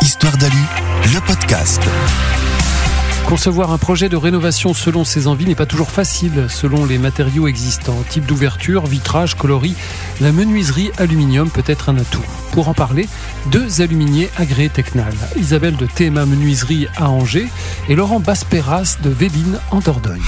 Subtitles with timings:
[0.00, 0.56] Histoire d'Alu,
[1.12, 1.82] le podcast.
[3.26, 7.46] Concevoir un projet de rénovation selon ses envies n'est pas toujours facile, selon les matériaux
[7.46, 8.02] existants.
[8.08, 9.74] Type d'ouverture, vitrage, coloris,
[10.22, 12.24] la menuiserie aluminium peut être un atout.
[12.52, 13.06] Pour en parler,
[13.52, 15.12] deux aluminiers agréés Tecnal.
[15.36, 17.48] Isabelle de TMA Menuiserie à Angers
[17.90, 20.22] et Laurent Basperas de Véline en Dordogne.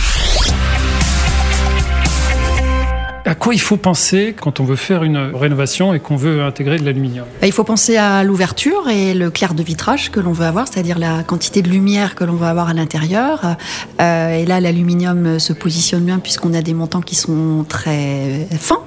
[3.30, 6.80] À quoi il faut penser quand on veut faire une rénovation et qu'on veut intégrer
[6.80, 7.26] de l'aluminium?
[7.40, 10.66] Bah, Il faut penser à l'ouverture et le clair de vitrage que l'on veut avoir,
[10.66, 13.56] c'est-à-dire la quantité de lumière que l'on veut avoir à l'intérieur.
[14.00, 18.82] Euh, et là, l'aluminium se positionne bien puisqu'on a des montants qui sont très fins.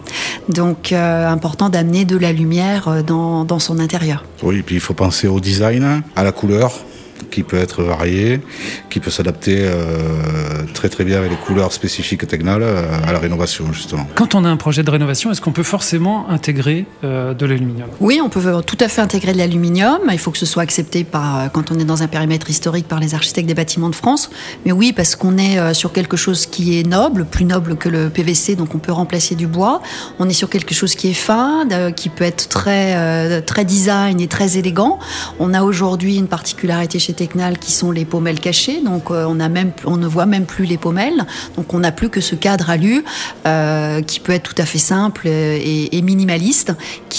[0.50, 4.26] Donc, euh, important d'amener de la lumière dans, dans son intérieur.
[4.42, 6.74] Oui, et puis il faut penser au design, à la couleur
[7.34, 8.40] qui peut être varié,
[8.92, 13.18] qui peut s'adapter euh, très très bien avec les couleurs spécifiques Tegnal euh, à la
[13.18, 14.08] rénovation justement.
[14.14, 17.90] Quand on a un projet de rénovation, est-ce qu'on peut forcément intégrer euh, de l'aluminium?
[18.00, 20.00] Oui, on peut tout à fait intégrer de l'aluminium.
[20.12, 23.00] Il faut que ce soit accepté par, quand on est dans un périmètre historique par
[23.00, 24.30] les architectes des bâtiments de France.
[24.66, 28.10] Mais oui, parce qu'on est sur quelque chose qui est noble, plus noble que le
[28.10, 29.82] PVC, donc on peut remplacer du bois.
[30.20, 34.28] On est sur quelque chose qui est fin, qui peut être très, très design et
[34.28, 35.00] très élégant.
[35.40, 37.14] On a aujourd'hui une particularité chez
[37.60, 38.82] Qui sont les pommelles cachées.
[38.82, 41.26] Donc euh, on, ne voit même plus les pommelles.
[41.56, 43.04] Donc on n'a plus que ce cadre alu
[43.46, 46.74] euh, qui peut être tout à fait simple et, minimaliste,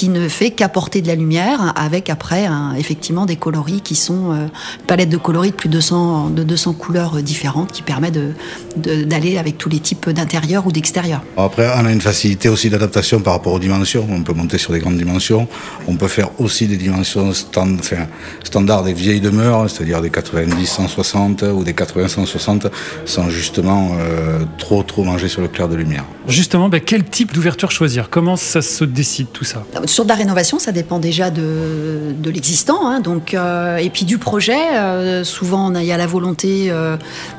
[0.05, 4.45] qui ne fait qu'apporter de la lumière avec après effectivement des coloris qui sont euh,
[4.81, 8.35] une palette de coloris de plus de 200, de 200 couleurs différentes qui permet d'aller
[8.77, 11.23] de, d'aller avec tous les types d'intérieur ou d'extérieur.
[11.39, 14.07] Après, on a une facilité aussi d'adaptation par rapport aux dimensions.
[14.11, 15.49] On peut monter sur des grandes dimensions.
[15.89, 18.07] On peut faire aussi des dimensions stand, enfin,
[18.43, 22.67] standards des vieilles demeures, c'est-à-dire des 90 160 ou des 80 160
[23.07, 26.05] sans justement euh, trop trop manger sur le clair de lumière.
[26.29, 28.11] Justement, ben, quel type d'ouverture choisir?
[28.11, 29.65] Comment ça se décide tout ça?
[29.95, 34.05] Sur de la rénovation, ça dépend déjà de, de l'existant, hein, donc euh, et puis
[34.05, 34.59] du projet.
[34.75, 36.73] Euh, souvent, il y a la volonté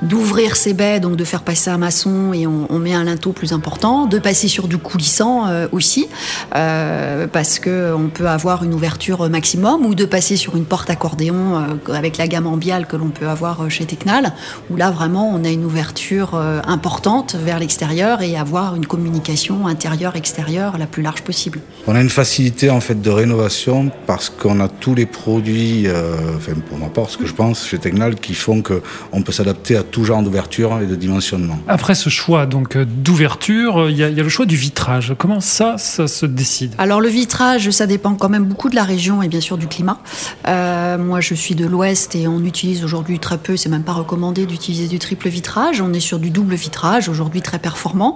[0.01, 3.51] d'ouvrir ses baies, donc de faire passer un maçon et on, met un linteau plus
[3.51, 6.07] important, de passer sur du coulissant aussi,
[6.51, 11.61] parce que on peut avoir une ouverture maximum ou de passer sur une porte accordéon
[11.93, 14.33] avec la gamme ambiale que l'on peut avoir euh, chez Tecnal,
[14.69, 19.67] où là vraiment on a une ouverture euh, importante vers l'extérieur et avoir une communication
[19.67, 21.59] intérieure-extérieure la plus large possible.
[21.87, 22.34] On a une facilité
[22.69, 27.09] en fait de rénovation parce qu'on a tous les produits, euh, enfin pour ma part,
[27.09, 30.79] ce que je pense chez Tecnal, qui font qu'on peut s'adapter à tout genre d'ouverture
[30.81, 31.59] et de dimensionnement.
[31.67, 35.15] Après ce choix donc d'ouverture, il y, a le choix du vitrage.
[35.17, 36.73] Comment ça, ça se décide?
[36.77, 39.67] Alors le vitrage, ça dépend quand même beaucoup de la région et bien sûr du
[39.67, 39.99] climat.
[40.45, 44.45] moi, je suis de l'Ouest et on utilise aujourd'hui très peu, c'est même pas recommandé
[44.45, 45.81] d'utiliser du triple vitrage.
[45.81, 48.15] On est sur du double vitrage, aujourd'hui très performant.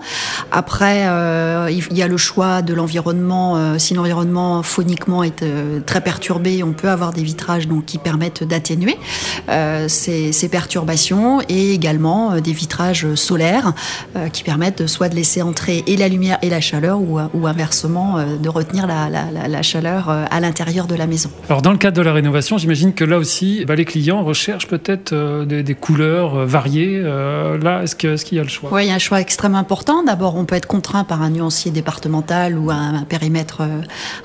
[0.51, 3.57] Après, euh, il y a le choix de l'environnement.
[3.57, 7.97] Euh, si l'environnement phoniquement est euh, très perturbé, on peut avoir des vitrages donc, qui
[7.97, 8.97] permettent d'atténuer
[9.87, 13.73] ces, ces, perturbations et également des vitrages solaires
[14.33, 18.17] qui permettent soit de laisser entrer et la lumière et la chaleur ou, ou inversement
[18.19, 21.29] de retenir la, la, la chaleur à l'intérieur de la maison.
[21.49, 24.67] Alors dans le cadre de la rénovation, j'imagine que là aussi, bah, les clients recherchent
[24.67, 27.01] peut-être euh, des, couleurs euh, variées.
[27.03, 28.69] Euh, là, est-ce qu'il y a le choix?
[28.71, 30.03] Oui, il y a un choix extrêmement important.
[30.03, 33.61] D'abord, on peut être contraint par un nuancier départemental ou un, périmètre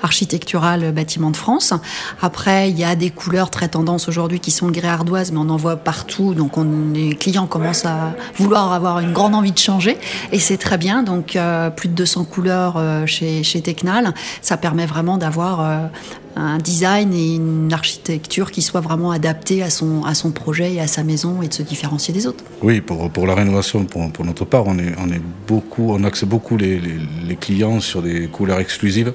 [0.01, 1.73] architectural bâtiment de France.
[2.21, 5.39] Après, il y a des couleurs très tendances aujourd'hui qui sont le grès ardoise, mais
[5.39, 6.33] on en voit partout.
[6.33, 9.97] Donc, on, les clients commencent à vouloir avoir une grande envie de changer.
[10.31, 11.03] Et c'est très bien.
[11.03, 11.37] Donc,
[11.75, 14.13] plus de 200 couleurs chez, chez Tecnal.
[14.41, 15.89] Ça permet vraiment d'avoir
[16.35, 20.81] un design et une architecture qui soit vraiment adaptée à son, à son projet et
[20.81, 22.43] à sa maison et de se différencier des autres.
[22.61, 26.03] Oui, pour, pour la rénovation, pour, pour, notre part, on, est, on, est beaucoup, on
[26.03, 29.13] axe beaucoup les, les, clients sur des couleurs exclusives,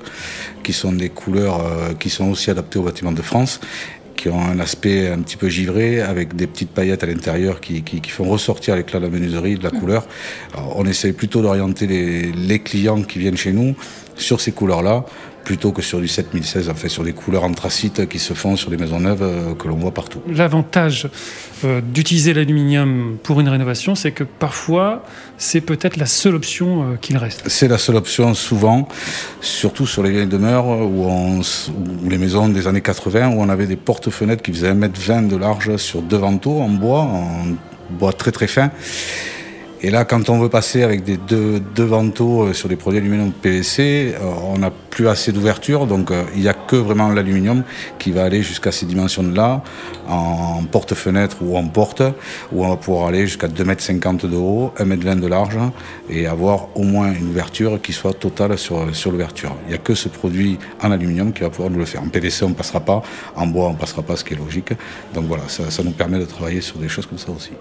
[0.62, 3.60] qui sont des couleurs euh, qui sont aussi adaptées au bâtiment de France
[4.16, 7.82] qui ont un aspect un petit peu givré, avec des petites paillettes à l'intérieur qui,
[7.82, 10.06] qui, qui, font ressortir l'éclat de la menuiserie, de la couleur.
[10.52, 13.74] Alors, on essaie plutôt d'orienter les, les clients qui viennent chez nous
[14.16, 15.06] sur ces couleurs-là,
[15.44, 18.70] plutôt que sur du 7016, en fait, sur des couleurs anthracites qui se font sur
[18.70, 20.20] des maisons neuves euh, que l'on voit partout.
[20.28, 21.08] L'avantage
[21.64, 25.04] euh, d'utiliser l'aluminium pour une rénovation, c'est que parfois,
[25.38, 27.42] c'est peut-être la seule option euh, qu'il reste.
[27.48, 28.88] C'est la seule option souvent,
[29.40, 31.40] surtout sur les vieilles demeures où, on,
[32.08, 35.76] les maisons des années 80, où on avait des portes-fenêtres qui faisaient 1m20 de large
[35.76, 37.44] sur deux vantaux en bois, en
[37.90, 38.70] bois très très fin.
[39.82, 43.32] Et là, quand on veut passer avec des deux, deux vantaux sur des produits aluminium
[43.32, 44.14] PVC,
[44.52, 47.62] on n'a plus assez d'ouverture, donc il n'y a que vraiment l'aluminium
[47.98, 49.62] qui va aller jusqu'à ces dimensions-là,
[50.06, 52.02] en porte-fenêtre ou en porte,
[52.52, 55.58] où on va pouvoir aller jusqu'à 2,50 m de haut, 1,20 m de large,
[56.10, 59.56] et avoir au moins une ouverture qui soit totale sur, sur l'ouverture.
[59.64, 62.02] Il n'y a que ce produit en aluminium qui va pouvoir nous le faire.
[62.02, 63.02] En PVC, on ne passera pas,
[63.34, 64.74] en bois, on ne passera pas, ce qui est logique.
[65.14, 67.52] Donc voilà, ça, ça nous permet de travailler sur des choses comme ça aussi.